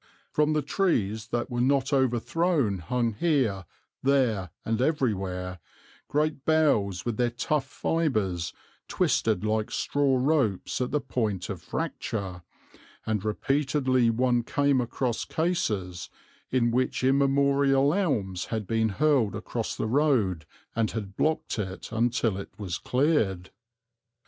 From 0.31 0.53
the 0.53 0.63
trees 0.63 1.27
that 1.27 1.51
were 1.51 1.61
not 1.61 1.93
overthrown 1.93 2.79
hung 2.79 3.13
here, 3.13 3.65
there, 4.01 4.49
and 4.65 4.81
everywhere, 4.81 5.59
great 6.07 6.43
boughs 6.43 7.05
with 7.05 7.17
their 7.17 7.29
tough 7.29 7.67
fibres 7.67 8.51
twisted 8.87 9.45
like 9.45 9.69
straw 9.69 10.17
ropes 10.19 10.81
at 10.81 10.89
the 10.89 11.01
point 11.01 11.51
of 11.51 11.61
fracture, 11.61 12.41
and 13.05 13.23
repeatedly 13.23 14.09
one 14.09 14.41
came 14.41 14.81
across 14.81 15.23
cases 15.23 16.09
in 16.49 16.71
which 16.71 17.03
immemorial 17.03 17.93
elms 17.93 18.45
had 18.45 18.65
been 18.65 18.89
hurled 18.89 19.35
across 19.35 19.75
the 19.75 19.85
road 19.85 20.47
and 20.75 20.89
had 20.89 21.15
blocked 21.15 21.59
it 21.59 21.91
until 21.91 22.39
it 22.39 22.49
was 22.57 22.79
cleared. 22.79 23.51